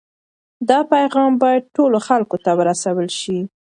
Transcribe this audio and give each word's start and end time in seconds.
دا 0.69 0.79
پیغام 0.93 1.31
باید 1.43 1.63
ټولو 1.75 1.97
خلکو 2.07 2.37
ته 2.43 2.51
ورسول 2.59 3.07
شي. 3.21 3.39